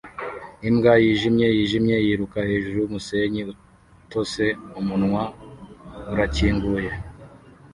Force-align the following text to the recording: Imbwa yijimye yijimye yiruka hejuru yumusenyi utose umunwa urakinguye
Imbwa 0.67 0.93
yijimye 1.03 1.47
yijimye 1.55 1.95
yiruka 2.05 2.37
hejuru 2.49 2.77
yumusenyi 2.79 3.41
utose 4.03 4.43
umunwa 4.79 5.23
urakinguye 6.13 6.91